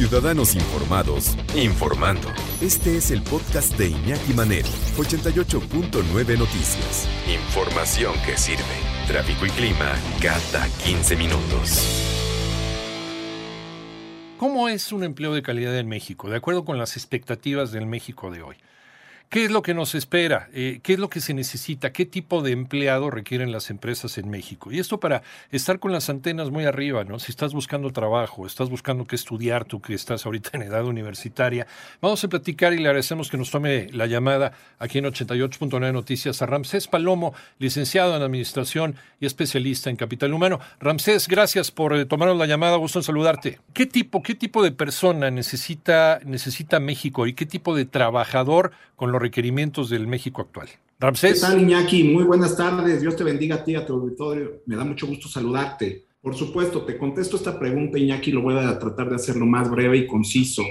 [0.00, 2.26] Ciudadanos Informados, informando.
[2.62, 4.66] Este es el podcast de Iñaki Manero,
[4.96, 7.06] 88.9 Noticias.
[7.28, 8.64] Información que sirve.
[9.06, 12.02] Tráfico y clima cada 15 minutos.
[14.38, 18.30] ¿Cómo es un empleo de calidad en México, de acuerdo con las expectativas del México
[18.30, 18.56] de hoy?
[19.30, 20.48] ¿Qué es lo que nos espera?
[20.52, 21.92] Eh, ¿Qué es lo que se necesita?
[21.92, 24.72] ¿Qué tipo de empleado requieren las empresas en México?
[24.72, 25.22] Y esto para
[25.52, 27.20] estar con las antenas muy arriba, ¿no?
[27.20, 31.68] Si estás buscando trabajo, estás buscando qué estudiar, tú que estás ahorita en edad universitaria,
[32.00, 36.42] vamos a platicar y le agradecemos que nos tome la llamada aquí en 88.9 Noticias
[36.42, 40.58] a Ramsés Palomo, licenciado en Administración y especialista en Capital Humano.
[40.80, 43.60] Ramsés, gracias por eh, tomarnos la llamada, gusto en saludarte.
[43.74, 49.12] ¿Qué tipo, qué tipo de persona necesita, necesita México y qué tipo de trabajador con
[49.12, 50.68] los requerimientos del México actual.
[50.98, 51.34] Ramsés.
[51.34, 52.04] ¿Qué tal, Iñaki?
[52.04, 53.00] Muy buenas tardes.
[53.00, 54.62] Dios te bendiga a ti, a tu auditorio.
[54.66, 56.04] Me da mucho gusto saludarte.
[56.20, 59.96] Por supuesto, te contesto esta pregunta, Iñaki, lo voy a tratar de hacerlo más breve
[59.96, 60.62] y conciso.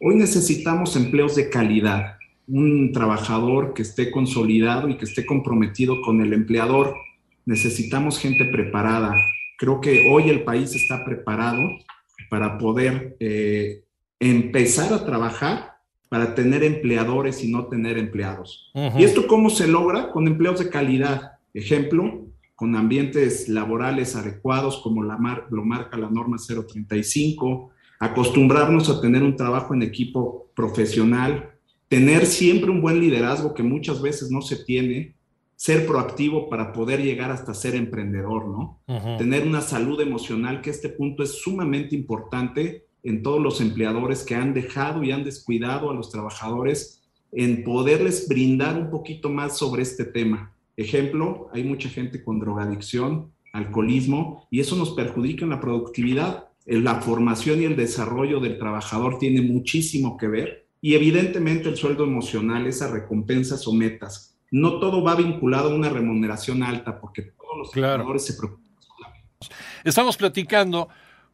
[0.00, 2.16] Hoy necesitamos empleos de calidad,
[2.48, 6.94] un trabajador que esté consolidado y que esté comprometido con el empleador.
[7.44, 9.14] Necesitamos gente preparada.
[9.58, 11.60] Creo que hoy el país está preparado
[12.30, 13.82] para poder eh,
[14.18, 15.69] empezar a trabajar
[16.10, 18.72] para tener empleadores y no tener empleados.
[18.74, 20.10] ¿Y esto cómo se logra?
[20.10, 21.34] Con empleos de calidad.
[21.54, 25.16] Ejemplo, con ambientes laborales adecuados como la
[25.50, 31.52] lo marca la norma 035, acostumbrarnos a tener un trabajo en equipo profesional,
[31.86, 35.14] tener siempre un buen liderazgo que muchas veces no se tiene,
[35.54, 38.80] ser proactivo para poder llegar hasta ser emprendedor, ¿no?
[39.16, 44.34] Tener una salud emocional, que este punto es sumamente importante en todos los empleadores que
[44.34, 49.82] han dejado y han descuidado a los trabajadores en poderles brindar un poquito más sobre
[49.82, 50.52] este tema.
[50.76, 56.48] Ejemplo, hay mucha gente con drogadicción, alcoholismo, y eso nos perjudica en la productividad.
[56.66, 62.04] La formación y el desarrollo del trabajador tiene muchísimo que ver y evidentemente el sueldo
[62.04, 64.38] emocional, esas recompensas o metas.
[64.50, 68.70] No todo va vinculado a una remuneración alta porque todos los trabajadores se preocupan.
[69.84, 70.88] Estamos platicando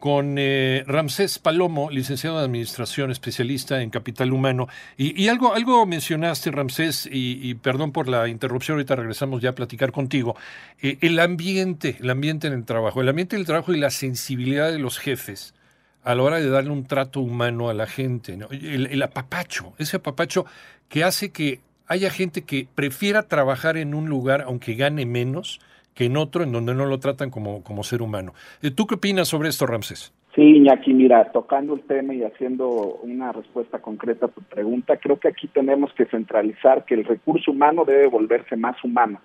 [0.00, 4.66] con eh, Ramsés Palomo, licenciado en Administración, especialista en Capital Humano.
[4.96, 9.92] Y, algo, algo mencionaste, Ramsés, y, perdón por la interrupción, ahorita regresamos ya a platicar
[9.92, 10.34] contigo,
[10.82, 14.72] eh, el ambiente, el ambiente en el trabajo, el ambiente del trabajo y la sensibilidad
[14.72, 15.54] de los jefes
[16.02, 19.98] a la hora de darle un trato humano a la gente, el, el apapacho, ese
[19.98, 20.46] apapacho
[20.88, 25.60] que hace que haya gente que prefiera trabajar en un lugar aunque gane menos,
[25.94, 28.32] que en otro en donde no lo tratan como, como ser humano.
[28.62, 30.12] Eh, ¿Tú qué opinas sobre esto, Ramses?
[30.34, 32.68] Sí, Iñaki, mira, tocando el tema y haciendo
[33.02, 37.50] una respuesta concreta a tu pregunta, creo que aquí tenemos que centralizar que el recurso
[37.50, 39.20] humano debe volverse más humano.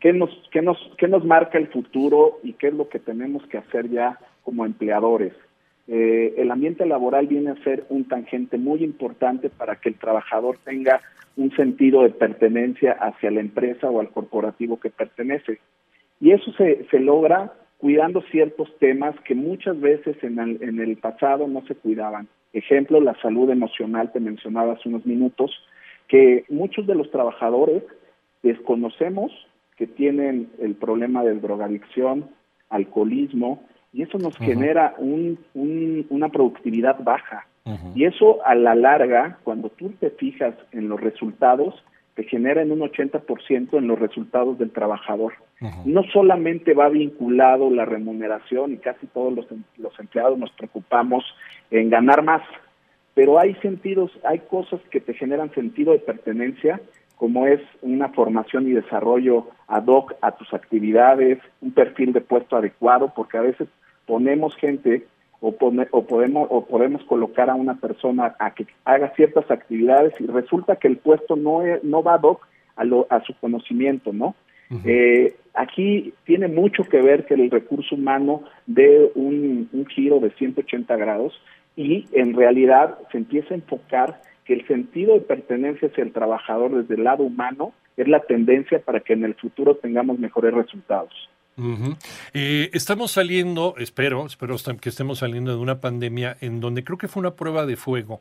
[0.00, 3.46] ¿Qué, nos, qué, nos, ¿Qué nos marca el futuro y qué es lo que tenemos
[3.46, 5.32] que hacer ya como empleadores?
[5.88, 10.58] Eh, el ambiente laboral viene a ser un tangente muy importante para que el trabajador
[10.62, 11.00] tenga
[11.36, 15.58] un sentido de pertenencia hacia la empresa o al corporativo que pertenece.
[16.24, 20.96] Y eso se, se logra cuidando ciertos temas que muchas veces en el, en el
[20.96, 22.28] pasado no se cuidaban.
[22.54, 25.50] Ejemplo, la salud emocional, te mencionaba hace unos minutos,
[26.08, 27.82] que muchos de los trabajadores
[28.42, 29.32] desconocemos
[29.76, 32.30] que tienen el problema de drogadicción,
[32.70, 33.62] alcoholismo,
[33.92, 35.38] y eso nos genera un,
[36.08, 37.46] una productividad baja.
[37.94, 41.74] Y eso a la larga, cuando tú te fijas en los resultados,
[42.14, 45.34] te genera en un 80% en los resultados del trabajador.
[45.84, 49.46] No solamente va vinculado la remuneración y casi todos los,
[49.78, 51.24] los empleados nos preocupamos
[51.70, 52.42] en ganar más,
[53.14, 56.80] pero hay sentidos, hay cosas que te generan sentido de pertenencia,
[57.16, 62.56] como es una formación y desarrollo ad hoc a tus actividades, un perfil de puesto
[62.56, 63.68] adecuado, porque a veces
[64.06, 65.06] ponemos gente
[65.44, 65.48] o,
[65.90, 70.76] o, podemos, o podemos colocar a una persona a que haga ciertas actividades y resulta
[70.76, 72.46] que el puesto no, no va doc
[72.76, 74.34] a, lo, a su conocimiento, ¿no?
[74.86, 80.30] eh, aquí tiene mucho que ver que el recurso humano dé un, un giro de
[80.30, 81.38] 180 grados
[81.76, 86.74] y en realidad se empieza a enfocar que el sentido de pertenencia hacia el trabajador
[86.74, 91.28] desde el lado humano es la tendencia para que en el futuro tengamos mejores resultados.
[92.32, 97.08] Eh, estamos saliendo, espero, espero que estemos saliendo de una pandemia en donde creo que
[97.08, 98.20] fue una prueba de fuego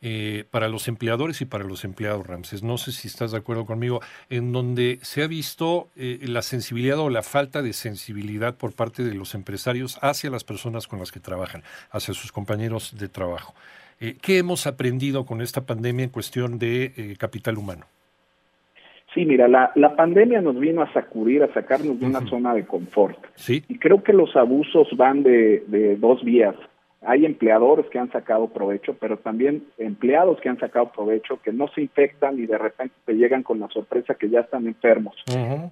[0.00, 2.62] eh, para los empleadores y para los empleados, Ramses.
[2.62, 6.98] No sé si estás de acuerdo conmigo, en donde se ha visto eh, la sensibilidad
[6.98, 11.12] o la falta de sensibilidad por parte de los empresarios hacia las personas con las
[11.12, 13.54] que trabajan, hacia sus compañeros de trabajo.
[14.20, 17.86] ¿Qué hemos aprendido con esta pandemia en cuestión de capital humano?
[19.14, 22.66] Sí, mira, la, la pandemia nos vino a sacudir, a sacarnos de una zona de
[22.66, 23.16] confort.
[23.36, 23.62] Sí.
[23.68, 26.56] Y creo que los abusos van de, de dos vías.
[27.06, 31.68] hay empleadores que han sacado provecho, pero también empleados que han sacado provecho, que no
[31.68, 35.14] se infectan y de repente te llegan con la sorpresa que ya están enfermos.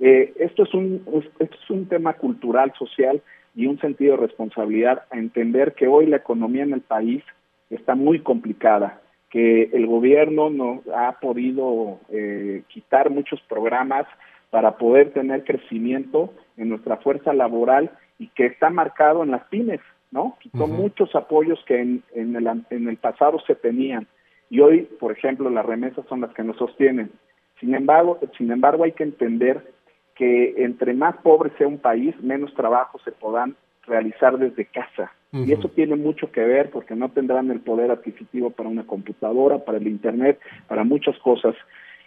[0.00, 1.02] Eh, esto, es un,
[1.38, 3.20] esto es un tema cultural, social
[3.54, 7.22] y un sentido de responsabilidad a entender que hoy la economía en el país
[7.70, 9.00] está muy complicada,
[9.32, 14.06] que el gobierno no ha podido eh, quitar muchos programas
[14.50, 19.80] para poder tener crecimiento en nuestra fuerza laboral y que está marcado en las pymes.
[20.10, 20.36] ¿no?
[20.38, 24.06] Quitó muchos apoyos que en, en, el, en el pasado se tenían
[24.50, 27.10] y hoy, por ejemplo, las remesas son las que nos sostienen.
[27.58, 29.72] Sin embargo, sin embargo, hay que entender
[30.14, 33.56] que entre más pobre sea un país, menos trabajo se podrán
[33.86, 35.10] realizar desde casa.
[35.32, 39.64] Y eso tiene mucho que ver porque no tendrán el poder adquisitivo para una computadora,
[39.64, 40.38] para el Internet,
[40.68, 41.54] para muchas cosas.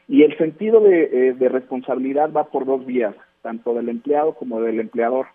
[0.07, 4.62] Y el sentido de, eh, de responsabilidad va por dos vías, tanto del empleado como
[4.62, 5.25] del empleador.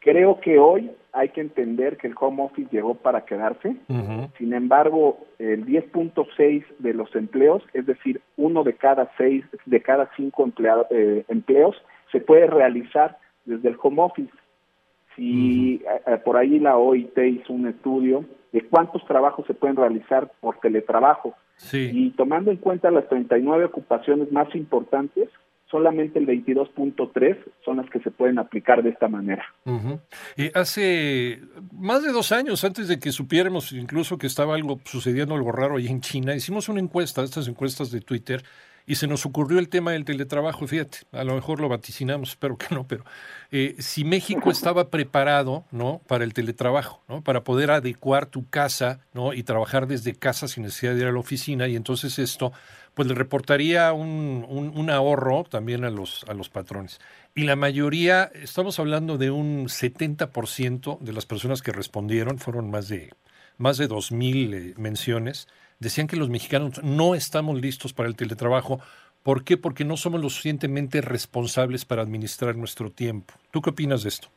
[0.00, 3.76] Creo que hoy hay que entender que el home office llegó para quedarse.
[4.38, 10.10] Sin embargo, el 10.6 de los empleos, es decir, uno de cada seis, de cada
[10.16, 10.48] cinco
[10.90, 11.76] eh, empleos,
[12.12, 14.30] se puede realizar desde el home office.
[15.18, 20.30] Si eh, por ahí la OIT hizo un estudio de cuántos trabajos se pueden realizar
[20.40, 21.34] por teletrabajo.
[21.72, 25.28] Y tomando en cuenta las 39 ocupaciones más importantes,
[25.70, 29.44] solamente el 22.3 son las que se pueden aplicar de esta manera.
[30.36, 31.40] y hace
[31.72, 35.76] más de dos años, antes de que supiéramos incluso que estaba algo sucediendo algo raro
[35.76, 38.42] ahí en China, hicimos una encuesta, estas encuestas de Twitter,
[38.88, 40.66] y se nos ocurrió el tema del teletrabajo.
[40.66, 43.04] Fíjate, a lo mejor lo vaticinamos, espero que no, pero
[43.52, 46.00] eh, si México estaba preparado ¿no?
[46.06, 47.22] para el teletrabajo, ¿no?
[47.22, 49.34] para poder adecuar tu casa ¿no?
[49.34, 52.52] y trabajar desde casa sin necesidad de ir a la oficina, y entonces esto
[52.98, 56.98] pues le reportaría un, un, ahorro también a los, a los patrones.
[57.32, 62.88] Y la mayoría, estamos hablando de un 70% de las personas que respondieron, fueron más
[62.88, 63.14] de,
[63.56, 65.46] más de 2.000 eh, menciones,
[65.78, 68.80] decían que los mexicanos no estamos listos para el teletrabajo.
[69.22, 69.56] ¿Por qué?
[69.56, 73.32] Porque no somos lo suficientemente responsables para administrar nuestro tiempo.
[73.52, 74.28] ¿Tú qué opinas de esto?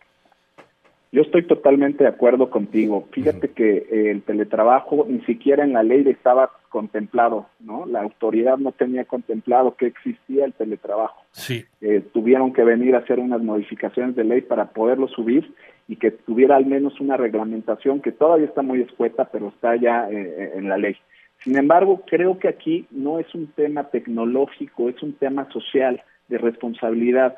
[1.12, 3.08] Yo estoy totalmente de acuerdo contigo.
[3.12, 7.86] Fíjate que el teletrabajo ni siquiera en la ley estaba contemplado, ¿no?
[7.86, 11.22] La autoridad no tenía contemplado que existía el teletrabajo.
[11.32, 11.66] Sí.
[11.82, 15.54] Eh, tuvieron que venir a hacer unas modificaciones de ley para poderlo subir
[15.90, 20.10] y que tuviera al menos una reglamentación que todavía está muy escueta, pero está ya
[20.10, 20.96] eh, eh, en la ley.
[21.40, 26.38] Sin embargo, creo que aquí no es un tema tecnológico, es un tema social, de
[26.38, 27.36] responsabilidad.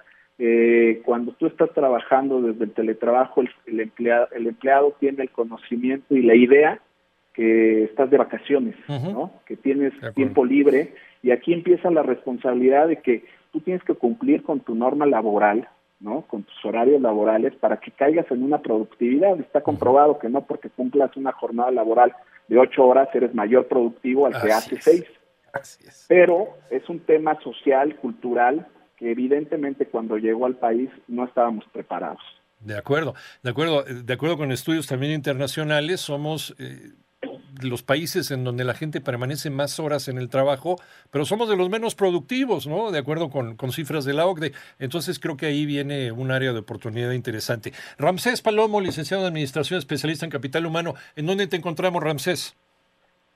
[1.06, 6.24] Cuando tú estás trabajando desde el teletrabajo, el, empleado, el empleado tiene el conocimiento y
[6.24, 6.80] la idea
[7.33, 9.31] que estás de vacaciones, ¿no?
[9.45, 14.44] Que tienes tiempo libre y aquí empieza la responsabilidad de que tú tienes que cumplir
[14.44, 15.68] con tu norma laboral,
[16.00, 16.21] ¿no?
[16.24, 19.39] Con tus horarios laborales para que caigas en una productividad.
[19.39, 22.13] Está comprobado que no porque cumplas una jornada laboral
[22.47, 25.06] de ocho horas eres mayor productivo al que hace seis.
[26.07, 28.68] Pero es un tema social, cultural,
[29.03, 32.21] que evidentemente cuando llegó al país no estábamos preparados.
[32.61, 36.94] De acuerdo, de acuerdo, de acuerdo con estudios también internacionales, somos eh,
[37.61, 40.77] los países en donde la gente permanece más horas en el trabajo,
[41.11, 42.91] pero somos de los menos productivos, ¿no?
[42.91, 44.53] De acuerdo con, cifras de la OCDE.
[44.79, 47.73] Entonces creo que ahí viene un área de oportunidad interesante.
[47.97, 50.94] Ramsés Palomo, licenciado en Administración, especialista en Capital Humano.
[51.17, 52.55] ¿En dónde te encontramos, Ramsés?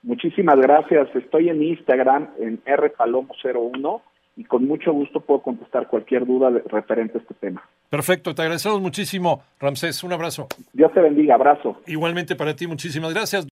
[0.03, 1.13] Muchísimas gracias.
[1.13, 4.01] Estoy en Instagram, en rpalomo01
[4.37, 7.67] y con mucho gusto puedo contestar cualquier duda referente a este tema.
[7.89, 10.03] Perfecto, te agradecemos muchísimo, Ramsés.
[10.03, 10.47] Un abrazo.
[10.73, 11.81] Dios te bendiga, abrazo.
[11.87, 13.45] Igualmente para ti, muchísimas gracias.